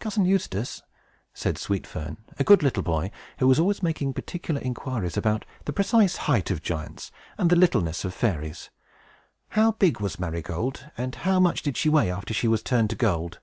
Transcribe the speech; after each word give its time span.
"Cousin 0.00 0.24
Eustace," 0.24 0.82
said 1.32 1.56
Sweet 1.56 1.86
Fern, 1.86 2.16
a 2.36 2.42
good 2.42 2.64
little 2.64 2.82
boy, 2.82 3.12
who 3.38 3.46
was 3.46 3.60
always 3.60 3.80
making 3.80 4.12
particular 4.12 4.60
inquiries 4.60 5.16
about 5.16 5.44
the 5.66 5.72
precise 5.72 6.16
height 6.26 6.50
of 6.50 6.62
giants 6.64 7.12
and 7.38 7.48
the 7.48 7.54
littleness 7.54 8.04
of 8.04 8.12
fairies, 8.12 8.70
"how 9.50 9.70
big 9.70 10.00
was 10.00 10.18
Marygold, 10.18 10.90
and 10.98 11.14
how 11.14 11.38
much 11.38 11.62
did 11.62 11.76
she 11.76 11.88
weigh 11.88 12.10
after 12.10 12.34
she 12.34 12.48
was 12.48 12.60
turned 12.60 12.90
to 12.90 12.96
gold?" 12.96 13.38